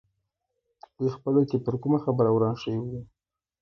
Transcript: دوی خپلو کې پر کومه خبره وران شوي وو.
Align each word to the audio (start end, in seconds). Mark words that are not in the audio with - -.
دوی 0.97 1.09
خپلو 1.17 1.41
کې 1.49 1.57
پر 1.65 1.75
کومه 1.81 1.99
خبره 2.05 2.29
وران 2.33 2.55
شوي 2.63 2.79
وو. 2.83 3.01